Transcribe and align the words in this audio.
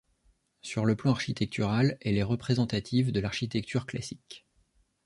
Sur 0.63 0.85
le 0.87 0.95
plan 0.95 1.11
architectural, 1.11 1.95
elle 2.01 2.17
est 2.17 2.23
représentative 2.23 3.11
de 3.11 3.19
l'architecture 3.19 3.85
classique. 3.85 4.47